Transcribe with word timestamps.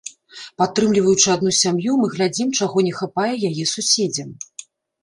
Падтрымліваючы 0.61 1.27
адну 1.35 1.51
сям'ю, 1.59 1.99
мы 2.01 2.11
глядзім, 2.17 2.47
чаго 2.59 2.77
не 2.89 2.93
хапае 3.03 3.33
яе 3.53 3.65
суседзям. 3.77 4.39